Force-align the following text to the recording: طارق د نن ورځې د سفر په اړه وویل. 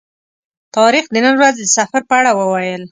طارق 0.75 1.05
د 1.13 1.15
نن 1.25 1.35
ورځې 1.39 1.61
د 1.67 1.71
سفر 1.77 2.01
په 2.09 2.13
اړه 2.19 2.31
وویل. 2.39 2.79